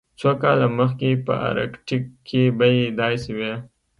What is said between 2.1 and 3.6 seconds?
کې بیې داسې وې